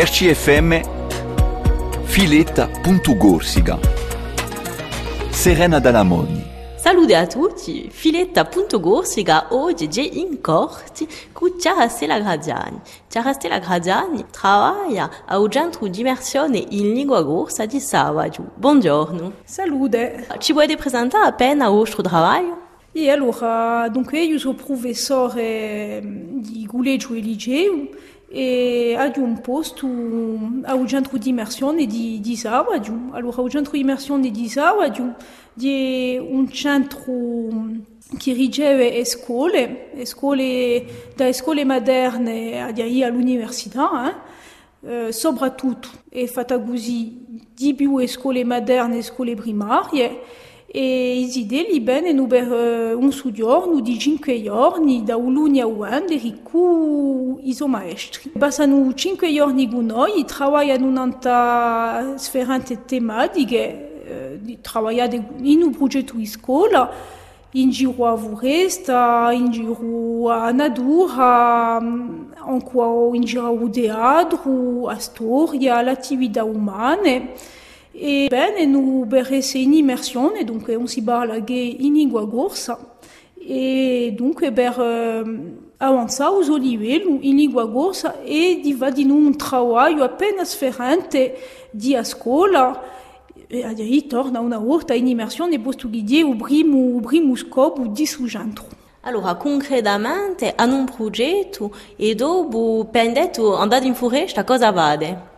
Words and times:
RCFM 0.00 0.80
Filetta.gorsica 2.04 3.80
Serena 5.28 5.80
Dalamoni 5.80 6.44
Salute 6.76 7.16
a 7.16 7.26
tutti, 7.26 7.88
Filetta.gorsica 7.90 9.48
oggi 9.50 9.88
è 9.88 10.08
in 10.12 10.40
corte 10.40 11.08
con 11.32 11.56
Chiara 11.56 11.88
Stella 11.88 12.20
Graziani. 12.20 12.80
Chiara 13.08 13.32
Stella 13.32 13.58
Graziani 13.58 14.24
lavora 14.40 15.10
a 15.26 15.36
un 15.36 15.50
centro 15.50 15.88
di 15.88 15.98
immersione 15.98 16.58
in 16.58 16.92
lingua 16.92 17.24
corsa 17.24 17.66
di 17.66 17.80
Savaggio. 17.80 18.52
Buongiorno. 18.54 19.32
Salute. 19.42 20.28
Ci 20.38 20.52
puoi 20.52 20.76
presentare 20.76 21.26
appena 21.26 21.66
il 21.66 21.72
vostro 21.72 22.02
lavoro? 22.04 22.66
E 22.92 23.10
allora, 23.10 23.88
dunque 23.88 24.20
io 24.20 24.38
sono 24.38 24.54
professore 24.54 26.00
di 26.04 26.66
collegio 26.66 27.14
e 27.14 27.18
liceo 27.18 27.88
e 28.30 28.94
ho 28.98 29.20
un 29.22 29.40
posto 29.40 29.86
a 29.86 30.74
un 30.74 30.86
centro 30.86 31.16
di 31.16 31.30
immersione 31.30 31.86
di, 31.86 32.20
di 32.20 32.36
Savaggio. 32.36 32.92
Allora, 33.12 33.42
il 33.42 33.50
centro 33.50 33.72
di 33.72 33.80
immersione 33.80 34.30
di 34.30 34.48
Savaggio 34.48 35.14
è 35.58 36.18
un 36.18 36.48
centro 36.50 37.04
che 38.18 38.32
riceve 38.32 39.04
scuole, 39.04 39.92
scuole 40.04 41.12
da 41.16 41.32
scuole 41.32 41.64
moderne 41.64 42.62
all'università, 42.62 44.10
eh? 44.10 45.06
eh, 45.06 45.12
soprattutto 45.12 45.88
è 46.08 46.26
fatta 46.26 46.60
così 46.60 47.24
di 47.54 47.74
più 47.74 48.06
scuole 48.06 48.44
moderne 48.44 48.98
e 48.98 49.02
scuole 49.02 49.34
primarie 49.34 50.20
e 50.70 51.20
i 51.20 51.38
idee 51.38 51.80
bene 51.80 52.12
nu 52.12 52.26
per 52.26 52.46
uh, 52.50 52.98
un 52.98 53.10
soggiorno 53.10 53.80
di 53.80 53.98
5 53.98 54.42
giorni 54.42 55.02
da 55.02 55.16
luglio 55.16 55.62
a 55.62 55.66
Uende 55.66 56.20
con 56.42 57.38
i 57.40 57.56
maestri. 57.66 58.30
Passano 58.38 58.92
5 58.92 59.32
giorni 59.32 59.66
con 59.66 59.86
noi, 59.86 60.26
lavorano 60.36 60.72
in 60.72 62.14
sferente 62.18 62.84
tematiche, 62.84 64.40
uh, 64.44 64.58
lavorano 64.74 65.26
in 65.40 65.62
un 65.62 65.70
progetto 65.74 66.12
di 66.16 66.26
scuola, 66.26 66.92
in 67.52 67.70
giro 67.70 68.04
a 68.04 68.14
Voresta, 68.14 69.30
in 69.32 69.50
giro 69.50 70.28
a 70.28 70.50
Nadura, 70.50 71.76
ancora 71.76 73.16
in 73.16 73.22
giro 73.22 73.46
a 73.46 73.70
teatro, 73.70 74.86
a 74.86 74.98
storia, 74.98 75.80
l'attività 75.80 76.44
umana. 77.98 78.26
E 78.26 78.26
bene, 78.28 78.64
nu 78.66 79.04
berese 79.04 79.58
in 79.58 79.72
immersione, 79.72 80.44
dunque 80.44 80.76
on 80.76 80.86
si 80.86 81.02
parla 81.02 81.36
in 81.36 81.94
lingua 81.94 82.28
corsa, 82.28 82.96
e 83.34 84.12
dunque 84.14 84.52
per 84.52 84.78
uh, 84.78 85.66
avanzare 85.78 86.36
uso 86.36 86.56
livello 86.56 87.18
in 87.20 87.36
lingua 87.36 87.70
corsa 87.70 88.20
e 88.22 88.60
di 88.62 88.74
va 88.74 88.90
di 88.90 89.04
un 89.04 89.34
lavoro 89.50 90.04
appena 90.04 90.44
sferente 90.44 91.36
di 91.70 91.94
a 91.94 92.04
scuola, 92.04 92.96
e 93.46 93.64
a 93.64 93.72
torna 94.06 94.40
una 94.40 94.58
volta 94.58 94.92
in 94.92 95.06
immersione 95.06 95.58
posto 95.58 95.88
che 95.88 96.02
die 96.02 96.20
il 96.20 96.36
primo, 96.36 96.96
il 96.96 97.00
primo 97.00 97.34
scopo 97.34 97.86
di 97.86 98.06
suo 98.06 98.28
centro. 98.28 98.66
Allora, 99.02 99.36
concretamente, 99.36 100.52
hanno 100.54 100.76
un 100.76 100.84
progetto 100.84 101.72
e 101.96 102.14
dopo, 102.14 102.86
pendetto, 102.90 103.56
andate 103.56 103.86
in 103.86 103.94
foresta, 103.94 104.44
cosa 104.44 104.70
vade? 104.70 105.36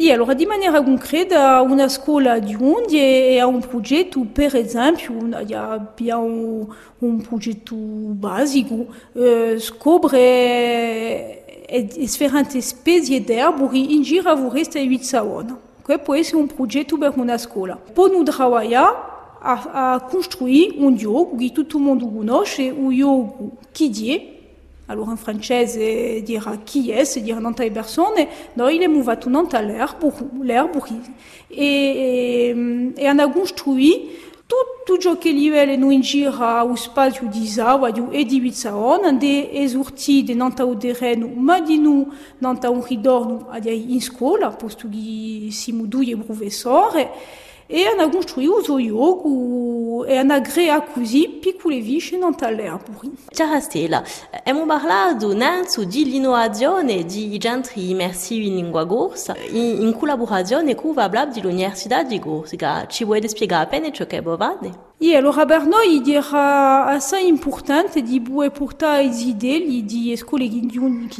E 0.00 0.12
allora, 0.12 0.32
di 0.32 0.46
maniera 0.46 0.80
concreta, 0.80 1.60
una 1.60 1.88
scuola 1.88 2.38
di 2.38 2.54
Undia 2.54 3.42
ha 3.42 3.46
un 3.48 3.58
progetto, 3.58 4.24
per 4.32 4.54
esempio, 4.54 5.12
abbiamo 5.50 6.72
un 6.98 7.20
progetto 7.20 7.74
basico, 7.74 8.86
eh, 9.14 9.56
scoprire 9.58 11.64
differenti 11.96 12.60
specie 12.60 13.24
d'erbori 13.24 13.96
in 13.96 14.02
giro 14.02 14.30
a 14.30 14.36
foresta 14.36 14.78
di 14.78 15.02
Savona. 15.02 15.58
Questo 15.82 16.04
può 16.04 16.14
essere 16.14 16.36
un 16.36 16.46
progetto 16.46 16.96
per 16.96 17.14
una 17.16 17.36
scuola. 17.36 17.76
Poi 17.76 18.12
noi 18.12 18.24
lavoriamo 18.24 18.96
a, 19.40 19.94
a 19.94 20.00
costruire 20.02 20.76
un 20.78 20.94
gioco 20.94 21.34
che 21.34 21.50
tutto 21.50 21.76
il 21.76 21.82
mondo 21.82 22.08
conosce, 22.08 22.70
un 22.70 22.96
gioco 22.96 23.50
che 23.72 23.86
è 23.86 24.37
allora 24.88 25.12
in 25.12 25.16
francese 25.16 26.22
dirà 26.22 26.58
chi 26.64 26.90
è, 26.90 27.04
se 27.04 27.22
dirà 27.22 27.40
tante 27.40 27.70
persone, 27.70 28.28
noi 28.54 28.78
le 28.78 28.88
muovato 28.88 29.28
nanta 29.28 29.60
l'erburi. 29.60 31.00
E, 31.48 31.64
e, 31.64 32.92
e 32.94 33.06
hanno 33.06 33.30
costruito 33.30 34.26
tutto 34.48 34.98
ciò 34.98 35.18
che 35.18 35.30
livello 35.30 35.76
non 35.76 36.00
gira 36.00 36.64
lo 36.64 36.74
spazio 36.74 37.28
di 37.28 37.46
Zawadio 37.46 38.10
e 38.10 38.24
di 38.24 38.40
Vizzaon, 38.40 39.18
de 39.18 39.50
esortiti 39.52 40.32
nanta 40.32 40.64
o 40.64 40.74
terreno, 40.74 41.28
ma 41.28 41.60
di 41.60 41.78
noi 41.78 42.06
nanta 42.38 42.70
un 42.70 42.82
ridorno 42.82 43.46
in 43.62 44.00
professori, 46.16 47.06
e 47.70 47.84
hanno 47.84 48.08
costruito 48.08 48.54
uso 48.54 48.78
jogo 48.78 50.06
e 50.06 50.16
hanno 50.16 50.40
creato 50.40 50.92
così 50.92 51.28
piccole 51.28 51.80
visce 51.80 52.16
nanta 52.16 52.48
l'erburi. 52.48 53.12
Ciao 53.28 53.60
Stella, 53.60 54.02
abbiamo 54.30 54.64
parlato 54.64 55.30
innanzi 55.30 55.86
dell'innovazione 55.86 57.04
di 57.04 57.38
centri 57.38 57.90
immersivi 57.90 58.46
in 58.46 58.54
lingua 58.54 58.86
in, 59.50 59.82
in 59.82 59.94
collaborazione 59.94 60.74
con 60.74 60.94
dell'Università 61.26 62.02
di 62.02 62.18
Corsica. 62.18 62.86
Ci 62.86 63.04
vuoi 63.04 63.20
spiegare 63.28 63.64
appena 63.64 63.90
ciò 63.90 64.06
che 64.06 64.16
bovate? 64.98 65.12
E 65.12 65.16
allora 65.16 65.46
per 65.46 65.64
noi 65.64 66.02
era 66.06 66.86
assai 66.86 67.28
importante 67.28 68.02
di 68.02 68.20
portare 68.20 69.04
i 69.04 69.28
idee 69.28 69.84
di 69.84 70.16
scuole 70.16 70.48
che 70.48 70.60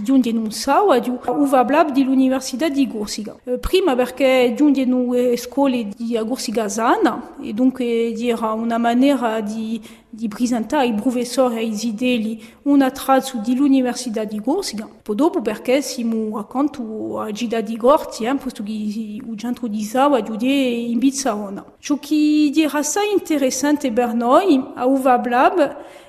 giungono 0.02 0.44
in 0.44 0.50
Sawadio 0.50 1.20
o 1.24 1.46
Vablab 1.46 1.92
dell'Università 1.92 2.68
di 2.68 2.88
Corsica. 2.88 3.36
Prima 3.60 3.94
perché 3.94 4.52
giungono 4.56 5.14
scuole 5.36 5.88
di 5.96 6.18
Corsica 6.26 6.68
sana 6.68 7.36
e 7.40 7.52
dunque 7.52 8.14
era 8.18 8.52
una 8.52 8.78
maniera 8.78 9.40
di, 9.40 9.80
di 10.10 10.28
presentare 10.28 10.86
ai 10.86 10.94
professori 10.94 11.56
e 11.56 11.64
i 11.64 11.78
idee 11.82 12.38
una 12.62 12.90
dell'Università 13.38 14.24
di. 14.40 14.88
Poi 15.02 15.14
dopo 15.14 15.42
perché 15.42 15.82
a 17.18 17.30
Gida 17.30 17.60
di 17.60 17.76
Gorti, 17.76 18.24
eh, 18.24 18.28
centro 19.36 19.66
di 19.66 19.82
Sawadio 19.82 20.34
è 20.34 20.36
che 21.98 22.30
a 24.74 24.86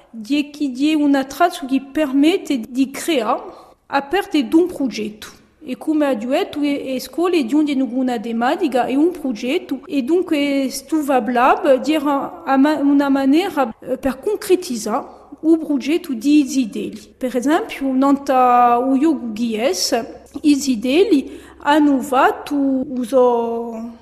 di 0.09 0.49
di 0.71 0.95
una 0.95 1.23
traccia 1.25 1.65
che 1.65 1.81
permette 1.81 2.59
di 2.67 2.89
creare 2.89 3.67
a 3.87 4.01
parte 4.03 4.47
di 4.47 4.55
un 4.55 4.67
progetto. 4.67 5.38
E 5.69 5.77
come 5.77 6.07
ha 6.07 6.15
detto, 6.15 6.59
le 6.59 6.99
scuole 6.99 7.45
di 7.45 7.53
onde 7.53 7.73
una 7.73 8.19
tematica 8.19 8.85
è 8.87 8.95
un 8.95 9.11
progetto 9.11 9.81
e 9.85 10.01
dunque 10.01 10.65
Stuvablab 10.67 11.79
dirà 11.79 12.41
una 12.81 13.07
maniera 13.09 13.71
per 13.99 14.17
concretizzare 14.17 15.05
o 15.39 15.57
progetto 15.57 16.11
di 16.13 16.43
idee. 16.59 16.93
Per 17.15 17.35
esempio, 17.35 17.93
nanta 17.93 18.79
o 18.79 18.97
hanno 21.61 22.01
fatto 22.01 22.55
uso 22.55 23.97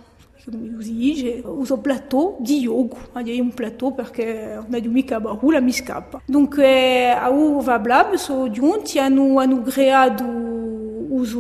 plateau 1.84 2.38
di 2.40 2.60
yoga 2.60 2.96
il 3.20 3.28
y 3.28 3.40
a 3.40 3.44
un 3.44 3.52
plateau 3.52 3.92
perché 3.92 4.58
on 4.58 4.74
a 4.74 4.80
du 4.80 4.90
mica 4.90 5.20
barou 5.20 5.52
la 5.52 5.60
miscapa 5.60 6.22
donc 6.26 6.58
eh, 6.58 7.10
a 7.10 7.30
u 7.30 7.62
vablab 7.62 8.16
so 8.16 8.50
giunti 8.50 8.98
hanno 8.98 9.40
hanno 9.40 9.62
creato 9.62 10.57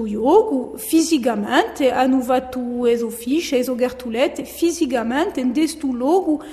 yoga 0.05 0.77
fisicamente 0.77 1.91
hanno 1.91 2.21
fatto 2.21 2.85
eso 2.85 3.09
fiche 3.09 3.57
eso 3.57 3.75
gertulette 3.75 4.43
fisicamente 4.43 5.39
in 5.39 5.53
questo 5.53 5.87
luogo 5.87 6.43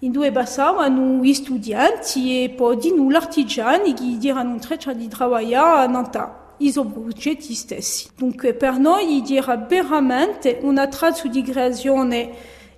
in 0.00 0.12
due 0.12 0.30
gli 1.20 1.34
studenti 1.34 2.44
e 2.44 2.50
poi 2.50 2.76
di 2.76 2.92
noi 2.94 3.10
l'artigiani 3.10 3.94
che 3.94 4.04
treccia 4.60 4.92
di 4.92 5.08
a 5.82 5.86
stessi. 7.54 8.08
Dunque 8.16 8.54
per 8.54 8.78
noi 8.78 9.22
dirà 9.22 9.56
veramente 9.56 10.58
una 10.62 10.86
traccia 10.86 11.28
di 11.28 11.42
creazione 11.42 12.30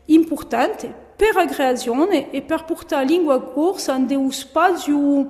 importante 0.06 0.92
per 1.16 1.34
la 1.34 1.46
creazione 1.46 2.30
e 2.30 2.40
per 2.40 2.64
la 2.88 3.00
lingua 3.02 3.40
corsa 3.42 3.96
in 3.96 4.16
un 4.16 4.32
spazio 4.32 5.28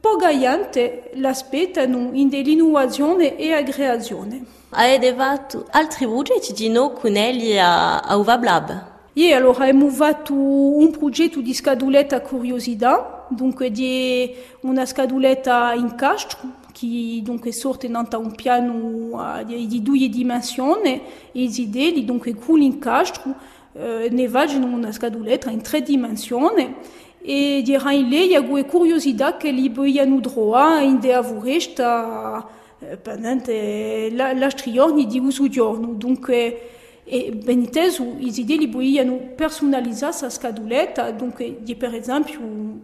pogaiante 0.00 1.10
l'aspettano 1.14 2.10
in 2.12 2.28
dell'innovazione 2.28 3.36
e. 3.36 4.46
Avete 4.70 5.14
fatto 5.14 5.66
altri 5.70 6.06
progetti 6.06 6.52
di 6.52 6.68
no 6.68 6.92
con 6.92 7.16
elli 7.16 7.58
a, 7.58 8.00
a 8.00 8.16
Uvablab? 8.16 8.86
E 9.12 9.32
allora 9.32 9.64
abbiamo 9.64 9.88
fatto 9.88 10.34
un 10.34 10.90
progetto 10.90 11.40
di 11.40 11.52
scaduletta 11.52 12.20
curiosità, 12.20 13.26
dunque 13.30 13.70
di 13.70 14.32
una 14.60 14.86
scaduletta 14.86 15.72
in 15.74 15.94
castro 15.96 16.66
qui 16.78 17.22
donc 17.22 17.46
è 17.46 17.50
sorte 17.50 17.88
dans 17.88 18.06
un 18.14 18.34
piano 18.34 19.44
di 19.44 19.82
due 19.82 20.08
dimensioni 20.08 21.00
e 21.32 21.42
idee 21.42 22.04
dunque 22.04 22.34
con 22.34 22.58
l'incastro 22.58 23.34
uh, 23.72 23.80
ne 24.10 24.28
vagano 24.28 24.66
una 24.66 24.92
scaduletta 24.92 25.50
in 25.50 25.62
tre 25.62 25.82
dimensioni 25.82 26.74
e 27.20 27.62
dirà 27.64 27.92
in 27.92 28.08
lei 28.08 28.34
ha 28.34 28.40
curiosità 28.40 29.36
che 29.36 29.50
li 29.50 29.68
vogliano 29.68 30.20
droit 30.20 30.82
in 30.82 30.98
de 31.00 31.12
avoresta 31.12 32.46
eh, 32.78 32.96
pendente 32.96 34.10
la, 34.12 34.32
l'altri 34.32 34.72
giorni 34.72 35.06
di 35.06 35.18
uso 35.18 35.48
giorno. 35.48 35.94
Dunque, 35.94 36.60
e 37.04 37.32
beniteso 37.32 38.02
i 38.18 38.32
idee 38.34 38.56
li 38.56 38.66
vogliano 38.66 39.18
personalizzare 39.34 40.12
sa 40.12 40.30
scaduletta, 40.30 41.10
dunque 41.10 41.58
di 41.60 41.74
per 41.74 41.94
esempio 41.94 42.40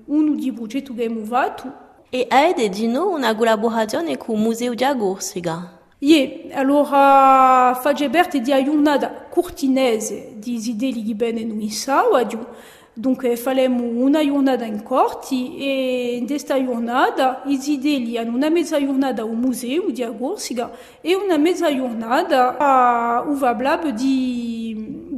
di. 0.06 1.70
E 2.08 2.26
di 2.68 2.86
una 2.86 3.34
collaborazione 3.34 4.16
di 4.74 4.84
Agorsiga? 4.84 5.78
Ie, 5.98 6.48
allora 6.52 7.78
Fagebert 7.80 8.36
di 8.36 8.52
di 10.38 10.58
dunque 12.94 13.36
faremo 13.36 13.82
una 13.82 14.24
giornata 14.24 14.64
in 14.64 14.82
corti 14.82 15.58
e 15.58 16.16
i 17.46 17.58
idee 17.66 17.98
hanno 18.16 18.34
una 18.36 18.48
mezza 18.48 18.78
giornata 18.78 19.22
al 19.22 19.34
museo 19.34 19.90
di 19.90 20.02
Agorsiga 20.02 20.70
e 21.00 21.14
una 21.14 21.36
mezza 21.36 21.74
giornata 21.74 22.56
a 22.56 23.24
Uva 23.26 23.54
Blab 23.54 23.88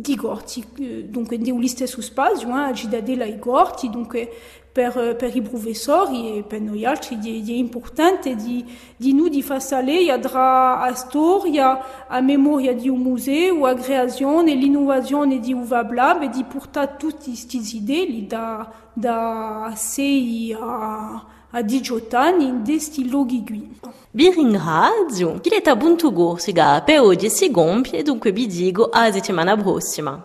di, 0.06 0.12
di 0.12 0.14
Gorti, 0.14 0.64
dunque 1.08 1.36
nello 1.36 1.66
stesso 1.66 2.00
spazio, 2.00 2.48
eh, 2.48 2.52
a 2.52 2.74
Cidadella 2.74 3.24
e 3.24 3.38
Gorti, 3.38 3.90
dunque 3.90 4.30
per, 4.76 5.16
per 5.16 5.34
i 5.34 5.40
professori 5.40 6.36
e 6.36 6.42
per 6.42 6.60
noi 6.60 6.84
altri 6.84 7.16
è, 7.16 7.52
importante 7.52 8.36
di, 8.36 8.62
di 8.94 9.14
noi 9.14 9.30
di 9.30 9.42
far 9.42 9.62
salire 9.62 10.18
tra 10.18 10.80
a 10.80 10.94
storia, 10.94 12.06
a 12.06 12.20
memoria 12.20 12.74
di 12.74 12.88
un 12.88 13.00
museo, 13.00 13.64
a 13.64 13.74
creazione, 13.74 14.54
l'innovazione 14.54 15.40
di 15.40 15.54
Uva 15.54 15.82
Blab 15.82 16.22
e 16.22 16.28
di 16.28 16.44
portare 16.44 16.96
tutte 16.98 17.24
queste 17.24 17.56
idee 17.56 18.26
da, 18.26 18.70
da 18.92 19.72
6 19.74 20.56
a, 20.60 21.26
a 21.50 21.62
18 21.62 22.16
anni 22.16 22.46
in 22.46 22.62
questi 22.64 23.08
luoghi 23.08 23.44
qui. 23.44 23.78
Vi 24.10 24.30
ringrazio. 24.30 25.38
Chi 25.40 25.50
è 25.50 25.76
Buntu 25.76 26.12
Gorsiga 26.12 26.82
per 26.82 27.00
oggi 27.00 27.30
si 27.30 27.50
compie 27.50 28.00
e 28.00 28.02
dunque 28.02 28.32
vi 28.32 28.46
dico 28.46 28.88
a 28.90 29.10
settimana 29.10 29.56
prossima. 29.56 30.20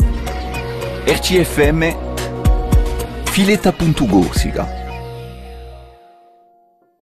RCFM 1.05 1.95
Fileta.Gorsica 3.25 4.80